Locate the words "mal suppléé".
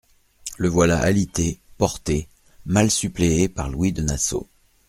2.65-3.47